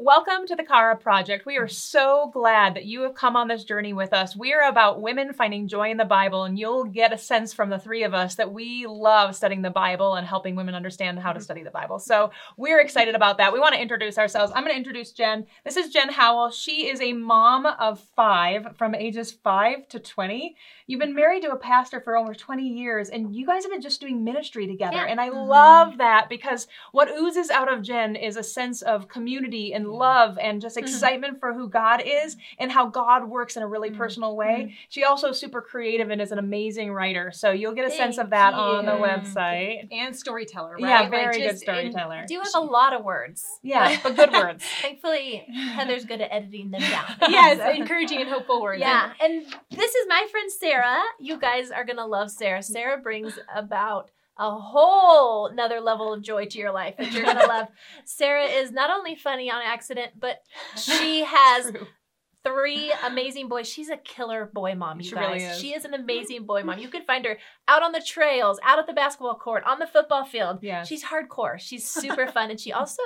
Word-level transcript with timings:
Welcome 0.00 0.46
to 0.46 0.54
the 0.54 0.62
Chara 0.62 0.96
Project. 0.96 1.44
We 1.44 1.56
are 1.56 1.66
so 1.66 2.30
glad 2.32 2.76
that 2.76 2.84
you 2.84 3.00
have 3.00 3.16
come 3.16 3.34
on 3.34 3.48
this 3.48 3.64
journey 3.64 3.92
with 3.92 4.12
us. 4.12 4.36
We 4.36 4.52
are 4.54 4.68
about 4.68 5.02
women 5.02 5.32
finding 5.32 5.66
joy 5.66 5.90
in 5.90 5.96
the 5.96 6.04
Bible, 6.04 6.44
and 6.44 6.56
you'll 6.56 6.84
get 6.84 7.12
a 7.12 7.18
sense 7.18 7.52
from 7.52 7.68
the 7.68 7.80
three 7.80 8.04
of 8.04 8.14
us 8.14 8.36
that 8.36 8.52
we 8.52 8.86
love 8.86 9.34
studying 9.34 9.62
the 9.62 9.70
Bible 9.70 10.14
and 10.14 10.24
helping 10.24 10.54
women 10.54 10.76
understand 10.76 11.18
how 11.18 11.32
to 11.32 11.40
study 11.40 11.64
the 11.64 11.72
Bible. 11.72 11.98
So 11.98 12.30
we're 12.56 12.78
excited 12.78 13.16
about 13.16 13.38
that. 13.38 13.52
We 13.52 13.58
want 13.58 13.74
to 13.74 13.82
introduce 13.82 14.18
ourselves. 14.18 14.52
I'm 14.54 14.62
going 14.62 14.72
to 14.72 14.78
introduce 14.78 15.10
Jen. 15.10 15.48
This 15.64 15.76
is 15.76 15.92
Jen 15.92 16.10
Howell. 16.10 16.52
She 16.52 16.86
is 16.88 17.00
a 17.00 17.12
mom 17.12 17.66
of 17.66 17.98
five 18.14 18.76
from 18.76 18.94
ages 18.94 19.32
five 19.32 19.88
to 19.88 19.98
20. 19.98 20.54
You've 20.86 21.00
been 21.00 21.16
married 21.16 21.42
to 21.42 21.50
a 21.50 21.56
pastor 21.56 22.00
for 22.00 22.16
over 22.16 22.34
20 22.34 22.62
years, 22.62 23.08
and 23.08 23.34
you 23.34 23.44
guys 23.44 23.64
have 23.64 23.72
been 23.72 23.82
just 23.82 24.00
doing 24.00 24.22
ministry 24.22 24.68
together. 24.68 24.98
Yeah. 24.98 25.06
And 25.06 25.20
I 25.20 25.30
Mhm. 25.30 25.48
love 25.48 25.98
that 25.98 26.28
because 26.28 26.68
what 26.92 27.10
oozes 27.10 27.50
out 27.50 27.70
of 27.70 27.82
Jen 27.82 28.14
is 28.14 28.36
a 28.36 28.44
sense 28.44 28.80
of 28.80 29.08
community 29.08 29.74
and 29.74 29.87
Mm-hmm. 29.88 29.98
love 29.98 30.38
and 30.38 30.60
just 30.60 30.76
mm-hmm. 30.76 30.84
excitement 30.86 31.40
for 31.40 31.52
who 31.52 31.68
God 31.68 32.02
is 32.04 32.36
and 32.58 32.70
how 32.70 32.86
God 32.86 33.28
works 33.28 33.56
in 33.56 33.62
a 33.62 33.66
really 33.68 33.90
Mhm. 33.90 33.96
personal 33.98 34.36
way. 34.36 34.46
Mm-hmm. 34.66 34.74
She 34.88 35.04
also 35.04 35.30
is 35.30 35.38
super 35.38 35.60
creative 35.60 36.10
and 36.10 36.20
is 36.20 36.32
an 36.32 36.38
amazing 36.38 36.92
writer. 36.92 37.30
So 37.32 37.50
you'll 37.50 37.74
get 37.74 37.86
a 37.86 37.90
sense 37.90 38.18
of 38.18 38.30
that 38.30 38.54
on 38.54 38.84
the 38.86 38.92
website. 38.92 39.88
and 39.92 40.14
storyteller, 40.16 40.72
right? 40.72 40.80
Yeah, 40.80 41.00
Like, 41.00 41.10
very 41.10 41.38
good 41.38 41.50
just 41.50 41.62
in- 41.62 41.66
storyteller. 41.92 42.24
Do 42.28 42.38
have 42.40 42.54
a 42.54 42.60
lot 42.60 42.92
of 42.92 43.04
words. 43.04 43.44
Yeah, 43.62 43.98
but 44.02 44.16
good 44.16 44.32
words. 44.32 44.64
Thankfully, 44.82 45.46
Heather's 45.52 46.04
good 46.04 46.20
at 46.20 46.32
editing 46.32 46.70
them 46.70 46.80
down. 46.82 47.06
yes, 47.28 47.76
encouraging 47.76 48.20
and 48.20 48.30
hopeful 48.30 48.62
words. 48.62 48.80
Yeah, 48.80 49.12
and 49.20 49.44
this 49.70 49.94
is 49.94 50.06
my 50.08 50.26
friend 50.30 50.50
Sarah. 50.50 51.02
You 51.18 51.38
guys 51.38 51.70
are 51.70 51.84
gonna 51.84 52.06
love 52.06 52.30
Sarah. 52.30 52.62
Sarah 52.62 52.98
brings 52.98 53.38
about 53.54 54.10
a 54.38 54.50
whole 54.56 55.46
another 55.46 55.80
level 55.80 56.12
of 56.12 56.22
joy 56.22 56.46
to 56.46 56.58
your 56.58 56.72
life 56.72 56.94
that 56.98 57.12
you're 57.12 57.24
gonna 57.24 57.46
love. 57.46 57.68
Sarah 58.04 58.44
is 58.44 58.70
not 58.70 58.90
only 58.90 59.14
funny 59.16 59.50
on 59.50 59.60
accident, 59.64 60.12
but 60.18 60.38
she 60.76 61.24
has 61.26 61.70
True. 61.72 61.86
three 62.44 62.92
amazing 63.04 63.48
boys. 63.48 63.68
She's 63.68 63.90
a 63.90 63.96
killer 63.96 64.48
boy 64.52 64.74
mom, 64.74 65.00
you 65.00 65.08
She 65.08 65.14
guys. 65.14 65.26
really 65.28 65.44
is. 65.44 65.58
She 65.60 65.74
is 65.74 65.84
an 65.84 65.94
amazing 65.94 66.44
boy 66.46 66.62
mom. 66.62 66.78
You 66.78 66.88
can 66.88 67.02
find 67.02 67.24
her 67.24 67.36
out 67.66 67.82
on 67.82 67.92
the 67.92 68.00
trails, 68.00 68.60
out 68.64 68.78
at 68.78 68.86
the 68.86 68.92
basketball 68.92 69.34
court, 69.36 69.64
on 69.66 69.78
the 69.80 69.86
football 69.86 70.24
field. 70.24 70.58
Yes. 70.62 70.86
She's 70.88 71.02
hardcore. 71.04 71.58
She's 71.58 71.86
super 71.88 72.26
fun, 72.28 72.50
and 72.50 72.60
she 72.60 72.72
also 72.72 73.02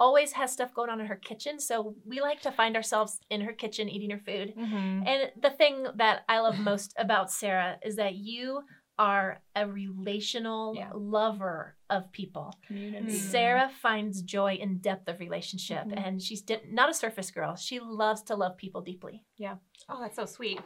always 0.00 0.32
has 0.32 0.52
stuff 0.52 0.74
going 0.74 0.90
on 0.90 1.00
in 1.00 1.06
her 1.06 1.14
kitchen. 1.14 1.60
So 1.60 1.94
we 2.04 2.20
like 2.20 2.40
to 2.42 2.50
find 2.50 2.74
ourselves 2.74 3.20
in 3.30 3.40
her 3.42 3.52
kitchen 3.52 3.88
eating 3.88 4.10
her 4.10 4.18
food. 4.18 4.54
Mhm. 4.58 5.06
And 5.06 5.30
the 5.40 5.50
thing 5.50 5.86
that 5.96 6.22
I 6.28 6.40
love 6.40 6.58
most 6.58 6.94
about 6.98 7.30
Sarah 7.30 7.76
is 7.80 7.94
that 7.94 8.14
you 8.16 8.62
are 8.98 9.42
a 9.56 9.66
relational 9.66 10.74
Yeah. 10.76 10.90
lover 10.94 11.76
of 11.90 12.10
people. 12.12 12.54
Community. 12.66 13.12
Sarah 13.12 13.70
finds 13.82 14.22
joy 14.22 14.54
in 14.54 14.78
depth 14.78 15.06
of 15.08 15.20
relationship, 15.20 15.84
Mhm. 15.84 16.06
and 16.06 16.22
she's 16.22 16.40
di- 16.40 16.60
not 16.70 16.88
a 16.88 16.94
surface 16.94 17.30
girl. 17.30 17.56
She 17.56 17.78
loves 17.78 18.22
to 18.24 18.36
love 18.36 18.56
people 18.56 18.80
deeply. 18.80 19.22
Yeah. 19.36 19.56
Oh, 19.88 20.00
that's 20.00 20.16
so 20.16 20.24
sweet. 20.24 20.60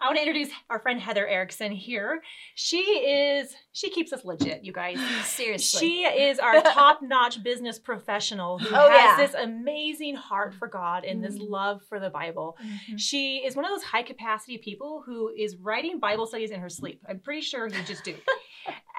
I 0.00 0.06
want 0.06 0.16
to 0.16 0.22
introduce 0.22 0.50
our 0.68 0.80
friend 0.80 1.00
Heather 1.00 1.26
Erickson 1.28 1.70
here. 1.70 2.22
She 2.56 2.78
is 2.80 3.54
she 3.72 3.90
keeps 3.90 4.12
us 4.12 4.24
legit, 4.24 4.64
you 4.64 4.72
guys. 4.72 4.98
Seriously. 5.28 5.78
She 5.80 6.02
is 6.02 6.38
our 6.40 6.60
top-notch 6.62 7.42
business 7.44 7.78
professional 7.78 8.58
who 8.58 8.74
Oh, 8.74 8.90
has 8.90 9.18
yeah. 9.20 9.26
this 9.26 9.34
amazing 9.34 10.16
heart 10.16 10.54
for 10.54 10.66
God 10.66 11.04
and 11.04 11.22
this 11.22 11.38
Mhm. 11.38 11.48
love 11.48 11.82
for 11.88 12.00
the 12.00 12.10
Bible. 12.10 12.56
Mhm. 12.60 12.98
She 12.98 13.38
is 13.44 13.54
one 13.54 13.64
of 13.64 13.70
those 13.70 13.84
high 13.84 14.02
capacity 14.02 14.58
people 14.58 15.02
who 15.06 15.28
is 15.28 15.56
writing 15.56 16.00
Bible 16.00 16.26
studies 16.26 16.50
in 16.50 16.58
her 16.60 16.68
sleep. 16.70 17.00
I'm 17.08 17.20
pretty 17.20 17.42
sure 17.42 17.68
you 17.68 17.82
just 17.84 18.02
do. 18.04 18.16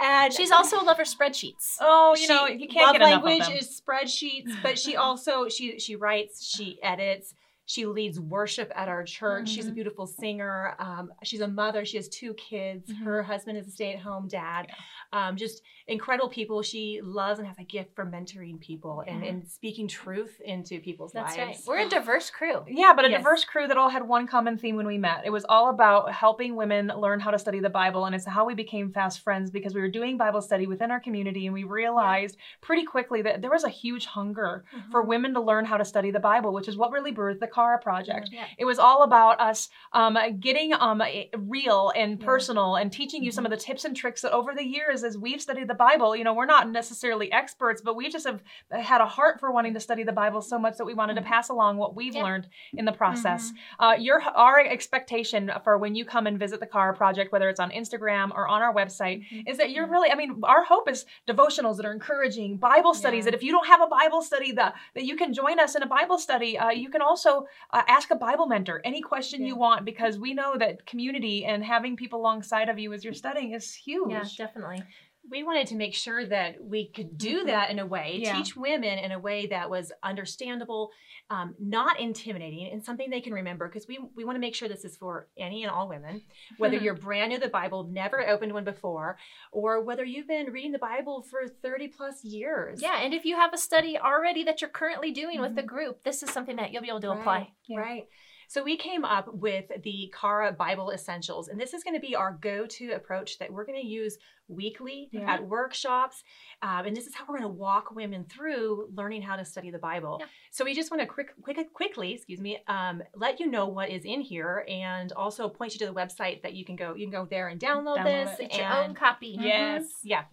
And 0.02 0.33
She's 0.33 0.52
also 0.52 0.80
a 0.80 0.83
lover 0.83 1.03
of 1.03 1.07
spreadsheets. 1.07 1.75
Oh, 1.80 2.16
you 2.16 2.23
she- 2.23 2.27
know, 2.27 2.47
you 2.47 2.67
can't 2.67 2.88
love 2.88 2.94
get 2.94 3.02
enough 3.02 3.19
of 3.19 3.23
language 3.25 3.47
them. 3.47 3.57
is 3.57 3.81
spreadsheets, 3.81 4.52
but 4.63 4.80
she 4.80 4.95
also 4.95 5.47
she 5.49 5.80
she 5.80 5.95
writes, 5.95 6.44
she 6.44 6.80
edits, 6.81 7.33
she 7.65 7.85
leads 7.85 8.19
worship 8.19 8.71
at 8.75 8.89
our 8.89 9.03
church. 9.03 9.47
She's 9.49 9.67
a 9.67 9.71
Mhm. 9.71 9.75
beautiful 9.75 10.05
singer. 10.07 10.75
Um, 10.79 11.11
she's 11.23 11.41
a 11.41 11.47
mother. 11.47 11.85
She 11.85 11.97
has 11.97 12.09
two 12.09 12.33
kids. 12.33 12.91
Mhm. 12.91 13.03
Her 13.03 13.23
husband 13.23 13.57
is 13.57 13.67
a 13.67 13.72
stay-at-home 13.72 14.27
dad. 14.27 14.67
Um, 15.13 15.35
just 15.38 15.61
incredible 15.88 16.29
people. 16.29 16.61
She 16.61 17.00
loves 17.03 17.39
and 17.39 17.47
has 17.47 17.57
a 17.59 17.63
gift 17.63 17.95
for 17.95 18.05
mentoring 18.05 18.59
people 18.59 19.03
and, 19.07 19.23
Yeah. 19.23 19.29
and 19.31 19.47
speaking 19.47 19.88
truth 19.88 20.39
into 20.41 20.79
people's 20.79 21.11
That's 21.11 21.38
right. 21.38 21.47
lives. 21.47 21.66
We're 21.67 21.79
a 21.79 21.89
diverse 21.89 22.29
crew. 22.29 22.63
Yeah, 22.67 22.94
but 22.95 23.05
a 23.05 23.09
Yes. 23.09 23.19
diverse 23.21 23.44
crew 23.45 23.67
that 23.67 23.77
all 23.77 23.89
had 23.89 24.07
one 24.07 24.25
common 24.27 24.57
theme 24.57 24.75
when 24.77 24.88
we 24.88 24.97
met. 24.97 25.25
It 25.25 25.29
was 25.31 25.45
all 25.45 25.69
about 25.69 26.11
helping 26.11 26.55
women 26.55 26.88
learn 26.88 27.19
how 27.19 27.31
to 27.31 27.39
study 27.39 27.59
the 27.59 27.69
Bible, 27.69 28.05
and 28.05 28.16
it's 28.16 28.25
how 28.25 28.45
we 28.45 28.53
became 28.53 28.91
fast 28.91 29.19
friends 29.21 29.51
because 29.51 29.73
we 29.73 29.81
were 29.81 29.89
doing 29.89 30.17
Bible 30.17 30.41
study 30.41 30.66
within 30.67 30.91
our 30.91 31.00
community, 31.00 31.45
and 31.45 31.53
we 31.53 31.63
realized 31.63 32.38
pretty 32.61 32.83
quickly 32.85 33.21
that 33.21 33.41
there 33.41 33.51
was 33.51 33.63
a 33.66 33.69
huge 33.69 34.05
hunger 34.05 34.63
for 34.91 35.01
women 35.01 35.33
to 35.33 35.41
learn 35.41 35.66
how 35.66 35.77
to 35.77 35.85
study 35.85 36.09
the 36.11 36.19
Bible, 36.19 36.53
which 36.53 36.67
is 36.69 36.77
what 36.77 36.91
really 36.91 37.11
birthed 37.13 37.39
the 37.39 37.47
Chara 37.53 37.79
Project. 37.79 38.29
Yeah. 38.31 38.45
It 38.57 38.66
was 38.66 38.79
all 38.79 39.03
about 39.03 39.39
us 39.39 39.69
um, 39.94 40.17
getting 40.39 40.73
um, 40.73 41.01
real 41.38 41.91
and 41.95 42.19
Yeah. 42.19 42.25
personal 42.25 42.75
and 42.75 42.91
teaching 42.91 43.23
you 43.23 43.31
some 43.31 43.45
of 43.45 43.51
the 43.51 43.57
tips 43.57 43.85
and 43.85 43.95
tricks 43.95 44.22
that 44.22 44.31
over 44.31 44.53
the 44.56 44.63
years, 44.66 45.03
as 45.03 45.17
we've 45.17 45.41
studied 45.41 45.67
the 45.67 45.73
Bible, 45.75 46.16
you 46.16 46.23
know, 46.23 46.34
we're 46.34 46.45
not 46.45 46.69
necessarily 46.69 47.31
experts, 47.31 47.81
but 47.81 47.95
we 47.95 48.09
just 48.09 48.25
have 48.28 48.41
had 48.72 49.01
a 49.01 49.06
heart 49.06 49.39
for 49.39 49.51
wanting 49.51 49.73
to 49.73 49.79
study 49.79 50.03
the 50.03 50.12
Bible 50.12 50.41
so 50.41 50.57
much 50.59 50.78
that 50.78 50.85
we 50.85 50.94
wanted 50.94 51.16
to 51.16 51.22
pass 51.22 51.50
along 51.50 51.78
what 51.78 51.95
we've 51.95 52.16
Yeah. 52.16 52.23
learned 52.23 52.47
in 52.73 52.85
the 52.85 52.91
process. 52.91 53.51
Uh, 53.79 53.95
your 54.00 54.22
our 54.22 54.59
expectation 54.59 55.51
for 55.63 55.78
when 55.78 55.95
you 55.95 56.06
come 56.06 56.28
and 56.28 56.38
visit 56.39 56.59
the 56.59 56.66
Chara 56.66 56.94
Project, 56.94 57.31
whether 57.31 57.50
it's 57.50 57.59
on 57.59 57.72
Instagram 57.72 58.31
or 58.33 58.47
on 58.47 58.62
our 58.62 58.73
website, 58.73 59.25
is 59.47 59.57
that 59.57 59.72
you're 59.72 59.88
really. 59.88 60.09
I 60.12 60.16
mean, 60.16 60.41
our 60.44 60.63
hope 60.63 60.89
is 60.89 61.06
devotionals 61.28 61.78
that 61.78 61.85
are 61.85 61.91
encouraging, 61.94 62.57
Bible 62.57 62.94
studies. 62.94 63.25
That 63.25 63.33
if 63.33 63.44
you 63.44 63.51
don't 63.51 63.68
have 63.68 63.81
a 63.81 63.88
Bible 63.88 64.22
study, 64.22 64.51
that 64.53 64.75
that 64.95 65.03
you 65.06 65.16
can 65.16 65.33
join 65.33 65.59
us 65.59 65.75
in 65.75 65.83
a 65.83 65.88
Bible 65.88 66.18
study. 66.18 66.57
Uh, 66.57 66.69
you 66.69 66.89
can 66.89 67.01
also 67.01 67.41
uh, 67.72 67.81
ask 67.88 68.12
a 68.12 68.16
Bible 68.16 68.47
mentor 68.47 68.81
any 68.84 69.02
question 69.02 69.46
you 69.46 69.56
want 69.56 69.85
because 69.85 70.18
we 70.19 70.34
know 70.34 70.56
that 70.57 70.85
community 70.85 71.46
and 71.46 71.63
having 71.63 71.96
people 71.96 72.19
alongside 72.19 72.69
of 72.69 72.79
you 72.79 72.94
as 72.94 73.03
you're 73.03 73.13
studying 73.13 73.53
is 73.53 73.74
huge. 73.74 74.12
Yeah, 74.12 74.25
definitely. 74.38 74.84
We 75.29 75.43
wanted 75.43 75.67
to 75.67 75.75
make 75.75 75.93
sure 75.93 76.25
that 76.25 76.63
we 76.63 76.87
could 76.87 77.17
do 77.17 77.39
mm-hmm. 77.39 77.47
that 77.47 77.69
in 77.69 77.79
a 77.79 77.85
way, 77.85 78.19
Yeah. 78.21 78.35
teach 78.35 78.55
women 78.55 78.97
in 78.97 79.11
a 79.11 79.19
way 79.19 79.45
that 79.47 79.69
was 79.69 79.91
understandable, 80.01 80.91
um, 81.29 81.55
not 81.59 81.99
intimidating, 81.99 82.71
and 82.71 82.83
something 82.83 83.09
they 83.09 83.21
can 83.21 83.33
remember. 83.33 83.67
Because 83.67 83.87
we 83.87 83.99
we 84.15 84.25
want 84.25 84.35
to 84.35 84.39
make 84.39 84.55
sure 84.55 84.67
this 84.67 84.83
is 84.83 84.97
for 84.97 85.27
any 85.37 85.63
and 85.63 85.71
all 85.71 85.87
women, 85.87 86.23
whether 86.57 86.75
mm-hmm. 86.75 86.85
you're 86.85 86.95
brand 86.95 87.29
new 87.29 87.37
to 87.37 87.45
the 87.45 87.49
Bible, 87.49 87.83
never 87.83 88.27
opened 88.27 88.53
one 88.53 88.63
before, 88.63 89.17
or 89.51 89.81
whether 89.81 90.03
you've 90.03 90.27
been 90.27 90.51
reading 90.51 90.71
the 90.71 90.79
Bible 90.79 91.21
for 91.21 91.47
thirty 91.47 91.88
plus 91.88 92.23
years. 92.23 92.81
Yeah, 92.81 92.99
and 93.01 93.13
if 93.13 93.23
you 93.23 93.35
have 93.35 93.53
a 93.53 93.57
study 93.57 93.97
already 93.97 94.43
that 94.45 94.61
you're 94.61 94.69
currently 94.69 95.11
doing 95.11 95.39
with 95.39 95.55
the 95.55 95.61
mm-hmm. 95.61 95.67
group, 95.67 96.03
this 96.03 96.23
is 96.23 96.31
something 96.31 96.55
that 96.55 96.71
you'll 96.71 96.81
be 96.81 96.89
able 96.89 97.01
to 97.01 97.11
apply. 97.11 97.53
Right, 97.69 97.77
Right. 97.77 98.07
So 98.51 98.62
we 98.62 98.75
came 98.75 99.06
up 99.06 99.34
with 99.34 99.72
the 99.81 100.13
Chara 100.19 100.51
Bible 100.51 100.91
Essentials, 100.91 101.47
and 101.47 101.57
this 101.57 101.73
is 101.73 101.85
going 101.85 101.94
to 101.94 102.06
be 102.06 102.17
our 102.17 102.38
go-to 102.41 102.91
approach 102.91 103.39
that 103.39 103.50
we're 103.50 103.63
going 103.63 103.79
to 103.79 103.88
use 103.88 104.17
weekly 104.50 105.07
Yeah. 105.13 105.22
at 105.35 105.47
workshops, 105.47 106.22
um, 106.62 106.85
and 106.85 106.94
this 106.94 107.07
is 107.07 107.16
how 107.16 107.23
we're 107.29 107.38
going 107.38 107.50
to 107.50 107.57
walk 107.57 107.95
women 107.95 108.25
through 108.25 108.89
learning 108.94 109.22
how 109.22 109.38
to 109.38 109.45
study 109.45 109.72
the 109.72 109.79
Bible. 109.79 110.17
Yeah. 110.19 110.25
So 110.51 110.66
we 110.66 110.75
just 110.75 110.91
want 110.91 111.00
to 111.00 111.07
quick, 111.07 111.29
quick, 111.41 111.73
quickly, 111.73 112.16
excuse 112.16 112.41
me, 112.41 112.62
um, 112.67 113.01
let 113.16 113.39
you 113.39 113.50
know 113.50 113.67
what 113.67 113.89
is 113.89 114.03
in 114.03 114.19
here, 114.19 114.66
and 114.68 115.13
also 115.13 115.47
point 115.47 115.72
you 115.72 115.79
to 115.79 115.85
the 115.85 115.94
website 115.94 116.41
that 116.41 116.51
you 116.51 116.66
can 116.66 116.75
go. 116.75 116.94
You 116.94 117.06
can 117.06 117.12
go 117.13 117.25
there 117.29 117.47
and 117.47 117.57
download, 117.57 118.00
Download 118.00 118.25
this. 118.25 118.39
it. 118.41 118.50
Get 118.51 118.59
your 118.59 118.73
own 118.83 118.95
copy. 118.95 119.38
Yes. 119.39 119.85
Yeah. 120.03 120.23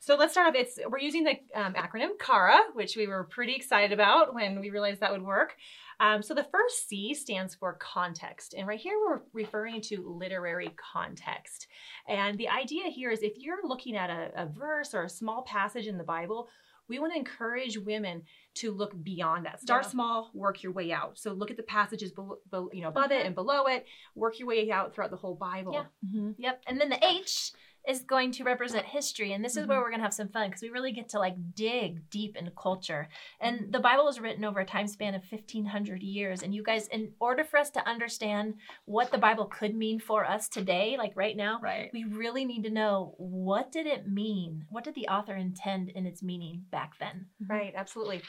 So 0.00 0.14
let's 0.14 0.32
start 0.32 0.48
off. 0.48 0.54
It's 0.54 0.78
we're 0.88 0.98
using 1.00 1.24
the 1.24 1.36
um, 1.54 1.72
acronym 1.74 2.10
CHARA, 2.20 2.58
which 2.74 2.96
we 2.96 3.08
were 3.08 3.24
pretty 3.24 3.54
excited 3.56 3.92
about 3.92 4.34
when 4.34 4.60
we 4.60 4.70
realized 4.70 5.00
that 5.00 5.10
would 5.10 5.22
work. 5.22 5.56
Um, 5.98 6.22
so 6.22 6.34
the 6.34 6.44
first 6.52 6.88
C 6.88 7.14
stands 7.14 7.54
for 7.54 7.72
context, 7.74 8.54
and 8.54 8.66
right 8.66 8.78
here 8.78 8.96
we're 8.98 9.20
referring 9.32 9.80
to 9.82 10.06
literary 10.06 10.74
context. 10.92 11.68
And 12.06 12.36
the 12.36 12.48
idea 12.48 12.84
here 12.88 13.10
is 13.10 13.22
if 13.22 13.32
you're 13.36 13.66
looking 13.66 13.96
at 13.96 14.10
a, 14.10 14.30
a 14.42 14.46
verse 14.46 14.94
or 14.94 15.04
a 15.04 15.08
small 15.08 15.42
passage 15.42 15.86
in 15.86 15.96
the 15.96 16.04
Bible, 16.04 16.48
we 16.88 16.98
want 16.98 17.12
to 17.14 17.18
encourage 17.18 17.78
women 17.78 18.22
to 18.54 18.70
look 18.72 18.92
beyond 19.02 19.44
that. 19.46 19.60
Start 19.60 19.84
Yeah. 19.84 19.90
small, 19.90 20.30
work 20.34 20.62
your 20.62 20.70
way 20.72 20.92
out. 20.92 21.18
So 21.18 21.32
look 21.32 21.50
at 21.50 21.56
the 21.56 21.62
passages, 21.64 22.12
below, 22.12 22.38
you 22.72 22.82
know, 22.82 22.88
above 22.88 23.10
it 23.10 23.22
Mhm. 23.22 23.26
and 23.26 23.34
below 23.34 23.64
it. 23.66 23.86
Work 24.14 24.38
your 24.38 24.46
way 24.48 24.70
out 24.70 24.94
throughout 24.94 25.10
the 25.10 25.16
whole 25.16 25.34
Bible. 25.34 25.72
Yeah. 25.72 25.86
Mhm. 26.08 26.34
Yep. 26.38 26.62
And 26.68 26.80
then 26.80 26.90
the 26.90 27.04
H 27.04 27.52
is 27.86 28.00
going 28.00 28.32
to 28.32 28.44
represent 28.44 28.84
history. 28.86 29.32
And 29.32 29.44
this 29.44 29.56
is 29.56 29.66
where 29.66 29.76
mm-hmm. 29.76 29.84
we're 29.84 29.90
going 29.90 30.00
to 30.00 30.04
have 30.04 30.14
some 30.14 30.28
fun 30.28 30.48
because 30.48 30.62
we 30.62 30.70
really 30.70 30.92
get 30.92 31.08
to 31.10 31.18
like 31.18 31.36
dig 31.54 32.08
deep 32.10 32.36
into 32.36 32.50
culture. 32.50 33.08
And 33.40 33.72
the 33.72 33.80
Bible 33.80 34.04
was 34.04 34.20
written 34.20 34.44
over 34.44 34.60
a 34.60 34.66
time 34.66 34.88
span 34.88 35.14
of 35.14 35.22
1500 35.28 36.02
years. 36.02 36.42
And 36.42 36.54
you 36.54 36.62
guys, 36.62 36.88
in 36.88 37.12
order 37.20 37.44
for 37.44 37.58
us 37.58 37.70
to 37.70 37.88
understand 37.88 38.54
what 38.84 39.10
the 39.10 39.18
Bible 39.18 39.46
could 39.46 39.74
mean 39.74 40.00
for 40.00 40.24
us 40.24 40.48
today, 40.48 40.96
like 40.98 41.12
right 41.14 41.36
now, 41.36 41.60
Right. 41.62 41.90
we 41.92 42.04
really 42.04 42.44
need 42.44 42.64
to 42.64 42.70
know 42.70 43.14
what 43.18 43.72
did 43.72 43.86
it 43.86 44.08
mean? 44.08 44.64
What 44.70 44.84
did 44.84 44.94
the 44.94 45.08
author 45.08 45.34
intend 45.34 45.90
in 45.90 46.06
its 46.06 46.22
meaning 46.22 46.64
back 46.70 46.98
then? 46.98 47.26
Right, 47.46 47.72
absolutely. 47.76 48.22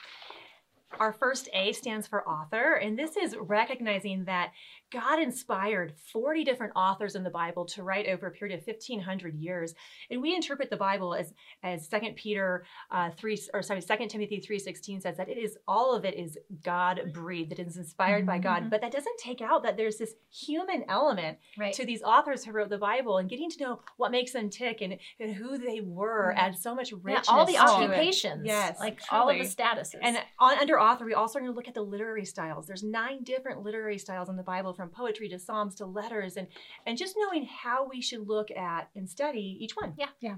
Our 0.99 1.13
first 1.13 1.49
A 1.53 1.73
stands 1.73 2.07
for 2.07 2.27
author, 2.27 2.75
and 2.75 2.97
this 2.97 3.17
is 3.17 3.35
recognizing 3.39 4.25
that 4.25 4.51
God 4.91 5.21
inspired 5.21 5.93
40 6.13 6.45
different 6.45 6.73
authors 6.75 7.15
in 7.15 7.23
the 7.23 7.29
Bible 7.29 7.65
to 7.65 7.83
write 7.83 8.07
over 8.07 8.27
a 8.27 8.31
period 8.31 8.57
of 8.57 8.65
1500 8.65 9.35
years. 9.35 9.75
And 10.09 10.21
we 10.21 10.33
interpret 10.33 10.69
the 10.69 10.77
Bible 10.77 11.13
as 11.13 11.33
as 11.61 11.89
2 11.89 11.99
Peter 12.15 12.65
uh, 12.89 13.09
3 13.17 13.37
or 13.53 13.61
sorry 13.61 13.81
2 13.81 14.07
Timothy 14.07 14.41
3:16 14.41 15.01
says 15.01 15.17
that 15.17 15.27
it 15.27 15.37
is 15.37 15.57
all 15.67 15.93
of 15.93 16.05
it 16.05 16.15
is 16.15 16.37
God 16.63 17.11
breathed, 17.13 17.51
it 17.51 17.59
is 17.59 17.75
inspired 17.75 18.19
mm-hmm. 18.19 18.27
by 18.27 18.37
God. 18.39 18.59
Mm-hmm. 18.61 18.69
But 18.69 18.81
that 18.81 18.93
doesn't 18.93 19.17
take 19.17 19.41
out 19.41 19.63
that 19.63 19.75
there's 19.75 19.97
this 19.97 20.13
human 20.31 20.85
element 20.87 21.37
right. 21.57 21.73
to 21.73 21.85
these 21.85 22.01
authors 22.01 22.45
who 22.45 22.53
wrote 22.53 22.69
the 22.69 22.77
Bible 22.77 23.17
and 23.17 23.29
getting 23.29 23.49
to 23.49 23.63
know 23.63 23.81
what 23.97 24.11
makes 24.11 24.31
them 24.31 24.49
tick 24.49 24.81
and, 24.81 24.97
and 25.19 25.35
who 25.35 25.57
they 25.57 25.81
were 25.81 26.29
mm-hmm. 26.29 26.45
adds 26.45 26.61
so 26.61 26.73
much 26.73 26.93
richness. 26.93 27.27
Yeah, 27.27 27.33
all 27.33 27.45
the 27.45 27.57
occupations. 27.57 28.43
Yes. 28.45 28.79
Like 28.79 29.01
truly. 29.01 29.21
all 29.21 29.29
of 29.29 29.37
the 29.37 29.43
statuses. 29.43 29.99
And 30.01 30.17
on, 30.39 30.57
under 30.59 30.76
author, 30.81 31.05
we 31.05 31.13
also 31.13 31.39
are 31.39 31.41
going 31.41 31.51
to 31.51 31.55
look 31.55 31.67
at 31.67 31.73
the 31.73 31.81
literary 31.81 32.25
styles. 32.25 32.67
There's 32.67 32.83
nine 32.83 33.23
different 33.23 33.61
literary 33.61 33.97
styles 33.97 34.29
in 34.29 34.35
the 34.35 34.43
Bible 34.43 34.73
from 34.73 34.89
poetry 34.89 35.29
to 35.29 35.39
psalms 35.39 35.75
to 35.75 35.85
letters 35.85 36.37
and 36.37 36.47
and 36.85 36.97
just 36.97 37.15
knowing 37.17 37.45
how 37.45 37.87
we 37.87 38.01
should 38.01 38.27
look 38.27 38.51
at 38.51 38.89
and 38.95 39.09
study 39.09 39.57
each 39.59 39.73
one. 39.75 39.93
Yeah. 39.97 40.09
Yeah. 40.19 40.35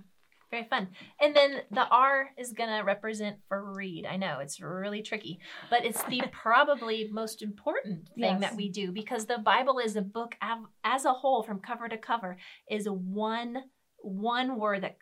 Very 0.51 0.63
fun. 0.63 0.87
And 1.21 1.35
then 1.35 1.61
the 1.69 1.87
R 1.87 2.31
is 2.35 2.53
going 2.53 2.69
to 2.69 2.83
represent 2.83 3.37
for 3.47 3.71
read. 3.73 4.07
I 4.07 4.17
know 4.17 4.39
it's 4.39 4.59
really 4.59 5.03
tricky, 5.03 5.39
but 5.69 5.85
it's 5.85 6.01
the 6.03 6.23
probably 6.31 7.07
most 7.11 7.43
important 7.43 8.07
thing 8.15 8.39
yes. 8.39 8.41
that 8.41 8.55
we 8.55 8.69
do 8.69 8.91
because 8.91 9.25
the 9.25 9.37
Bible 9.37 9.77
is 9.77 9.95
a 9.95 10.01
book 10.01 10.35
as 10.83 11.05
a 11.05 11.13
whole 11.13 11.43
from 11.43 11.59
cover 11.59 11.87
to 11.87 11.97
cover 11.97 12.37
is 12.69 12.87
one 12.89 13.63
one 14.01 14.57
word 14.57 14.83
that 14.83 14.97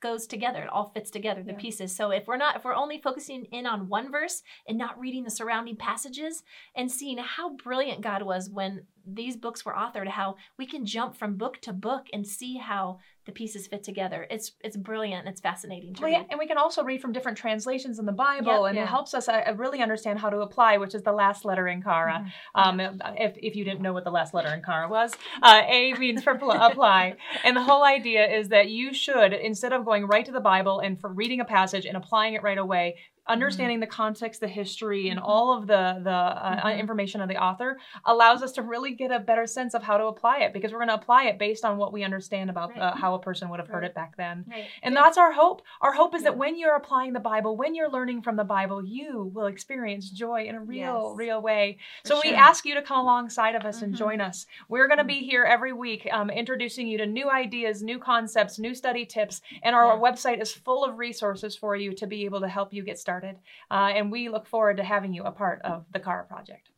goes 0.00 0.26
together. 0.26 0.62
It 0.62 0.68
all 0.68 0.90
fits 0.94 1.10
together, 1.10 1.42
the 1.42 1.52
yeah. 1.52 1.58
pieces. 1.58 1.94
So 1.94 2.10
if 2.10 2.26
we're 2.26 2.36
not, 2.36 2.56
if 2.56 2.64
we're 2.64 2.74
only 2.74 3.00
focusing 3.00 3.44
in 3.46 3.66
on 3.66 3.88
one 3.88 4.10
verse 4.10 4.42
and 4.68 4.76
not 4.76 4.98
reading 4.98 5.24
the 5.24 5.30
surrounding 5.30 5.76
passages 5.76 6.42
and 6.74 6.90
seeing 6.90 7.18
how 7.18 7.56
brilliant 7.56 8.02
God 8.02 8.22
was 8.22 8.50
when 8.50 8.82
these 9.06 9.36
books 9.36 9.64
were 9.64 9.72
authored, 9.72 10.08
how 10.08 10.36
we 10.58 10.66
can 10.66 10.84
jump 10.84 11.16
from 11.16 11.36
book 11.36 11.60
to 11.62 11.72
book 11.72 12.06
and 12.12 12.26
see 12.26 12.56
how 12.56 12.98
the 13.26 13.32
pieces 13.32 13.66
fit 13.66 13.82
together. 13.82 14.26
It's 14.30 14.52
it's 14.60 14.76
brilliant. 14.76 15.26
It's 15.28 15.40
fascinating 15.40 15.94
to 15.94 16.02
well, 16.02 16.10
read. 16.10 16.18
Yeah, 16.18 16.26
and 16.30 16.38
we 16.38 16.46
can 16.46 16.58
also 16.58 16.84
read 16.84 17.02
from 17.02 17.12
different 17.12 17.36
translations 17.36 17.98
in 17.98 18.06
the 18.06 18.12
Bible, 18.12 18.62
yep, 18.62 18.68
and 18.68 18.76
yeah. 18.76 18.84
it 18.84 18.86
helps 18.86 19.14
us 19.14 19.28
uh, 19.28 19.52
really 19.56 19.80
understand 19.82 20.20
how 20.20 20.30
to 20.30 20.38
apply, 20.38 20.78
which 20.78 20.94
is 20.94 21.02
the 21.02 21.12
last 21.12 21.44
letter 21.44 21.66
in 21.66 21.82
Chara. 21.82 22.24
Mm-hmm. 22.56 22.80
Um, 22.80 23.00
if, 23.18 23.36
if 23.36 23.56
you 23.56 23.64
didn't 23.64 23.82
know 23.82 23.92
what 23.92 24.04
the 24.04 24.10
last 24.10 24.32
letter 24.32 24.54
in 24.54 24.62
Chara 24.64 24.88
was, 24.88 25.12
uh, 25.42 25.62
A 25.66 25.92
means 25.94 26.22
for 26.22 26.36
pl- 26.36 26.52
apply, 26.52 27.16
and 27.44 27.56
the 27.56 27.62
whole 27.62 27.84
idea 27.84 28.26
is 28.26 28.48
that 28.48 28.70
you 28.70 28.94
should 28.94 29.32
instead 29.32 29.72
of 29.72 29.84
going 29.84 30.06
right 30.06 30.24
to 30.24 30.32
the 30.32 30.40
Bible 30.40 30.78
and 30.78 31.00
for 31.00 31.12
reading 31.12 31.40
a 31.40 31.44
passage 31.44 31.84
and 31.84 31.96
applying 31.96 32.34
it 32.34 32.42
right 32.42 32.58
away, 32.58 32.96
understanding 33.28 33.76
mm-hmm. 33.76 33.82
the 33.82 33.86
context, 33.86 34.40
the 34.40 34.48
history, 34.48 35.08
and 35.08 35.18
mm-hmm. 35.18 35.28
all 35.28 35.56
of 35.56 35.66
the 35.66 36.00
the 36.02 36.10
uh, 36.10 36.56
mm-hmm. 36.56 36.80
information 36.80 37.20
of 37.20 37.28
the 37.28 37.36
author 37.36 37.78
allows 38.04 38.42
us 38.42 38.52
to 38.52 38.62
really 38.62 38.94
get 38.94 39.10
a 39.10 39.18
better 39.18 39.46
sense 39.46 39.74
of 39.74 39.82
how 39.82 39.96
to 39.96 40.04
apply 40.04 40.38
it 40.38 40.52
because 40.52 40.72
we're 40.72 40.78
going 40.78 40.88
to 40.88 40.94
apply 40.94 41.24
it 41.24 41.38
based 41.38 41.64
on 41.64 41.76
what 41.76 41.92
we 41.92 42.04
understand 42.04 42.50
about 42.50 42.70
right. 42.70 42.80
uh, 42.80 42.94
how 42.94 43.14
a 43.14 43.18
person 43.18 43.48
would 43.48 43.58
have 43.58 43.68
heard 43.68 43.82
right. 43.82 43.90
it 43.90 43.94
back 43.94 44.16
then. 44.16 44.44
Right. 44.48 44.66
And 44.82 44.94
that's 44.94 45.18
our 45.18 45.32
hope. 45.32 45.62
Our 45.80 45.92
hope 45.92 46.14
is 46.14 46.22
yeah. 46.22 46.30
that 46.30 46.38
when 46.38 46.58
you're 46.58 46.76
applying 46.76 47.12
the 47.12 47.20
Bible, 47.20 47.56
when 47.56 47.74
you're 47.74 47.90
learning 47.90 48.22
from 48.22 48.36
the 48.36 48.44
Bible, 48.44 48.84
you 48.84 49.30
will 49.34 49.46
experience 49.46 50.10
joy 50.10 50.44
in 50.44 50.54
a 50.54 50.60
real, 50.60 51.08
yes. 51.10 51.18
real 51.18 51.42
way. 51.42 51.78
For 52.02 52.08
so 52.08 52.20
sure. 52.22 52.30
we 52.30 52.36
ask 52.36 52.64
you 52.64 52.74
to 52.74 52.82
come 52.82 53.00
alongside 53.00 53.54
of 53.54 53.64
us 53.64 53.76
mm-hmm. 53.76 53.86
and 53.86 53.96
join 53.96 54.20
us. 54.20 54.46
We're 54.68 54.88
going 54.88 54.98
to 54.98 55.04
be 55.04 55.24
here 55.24 55.44
every 55.44 55.72
week, 55.72 56.08
um, 56.12 56.30
introducing 56.30 56.86
you 56.86 56.98
to 56.98 57.06
new 57.06 57.30
ideas, 57.30 57.82
new 57.82 57.98
concepts, 57.98 58.58
new 58.58 58.74
study 58.74 59.04
tips, 59.04 59.40
and 59.62 59.74
our 59.74 59.94
yeah. 59.94 60.00
website 60.00 60.40
is 60.40 60.52
full 60.52 60.84
of 60.84 60.98
resources 60.98 61.56
for 61.56 61.76
you 61.76 61.92
to 61.94 62.06
be 62.06 62.24
able 62.24 62.40
to 62.40 62.48
help 62.48 62.72
you 62.72 62.82
get 62.82 62.98
started 62.98 63.15
started. 63.16 63.38
Uh, 63.70 63.92
and 63.94 64.12
we 64.12 64.28
look 64.28 64.46
forward 64.46 64.76
to 64.76 64.84
having 64.84 65.12
you 65.12 65.22
a 65.24 65.32
part 65.32 65.60
of 65.62 65.84
the 65.92 65.98
Chara 65.98 66.24
project. 66.24 66.68